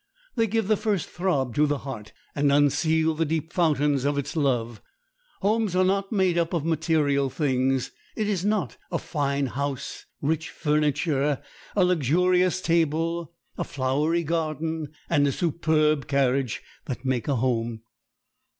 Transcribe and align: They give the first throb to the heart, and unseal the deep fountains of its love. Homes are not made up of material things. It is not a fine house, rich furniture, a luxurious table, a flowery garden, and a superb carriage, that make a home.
They 0.33 0.47
give 0.47 0.67
the 0.67 0.77
first 0.77 1.07
throb 1.07 1.53
to 1.53 1.67
the 1.67 1.77
heart, 1.77 2.11
and 2.33 2.51
unseal 2.51 3.13
the 3.13 3.23
deep 3.23 3.53
fountains 3.53 4.03
of 4.03 4.17
its 4.17 4.35
love. 4.35 4.81
Homes 5.41 5.75
are 5.75 5.83
not 5.83 6.11
made 6.11 6.39
up 6.39 6.53
of 6.55 6.65
material 6.65 7.29
things. 7.29 7.91
It 8.15 8.27
is 8.27 8.43
not 8.43 8.77
a 8.91 8.97
fine 8.97 9.45
house, 9.45 10.07
rich 10.19 10.49
furniture, 10.49 11.39
a 11.75 11.85
luxurious 11.85 12.61
table, 12.61 13.35
a 13.59 13.63
flowery 13.63 14.23
garden, 14.23 14.87
and 15.07 15.27
a 15.27 15.31
superb 15.31 16.07
carriage, 16.07 16.63
that 16.85 17.05
make 17.05 17.27
a 17.27 17.35
home. 17.35 17.83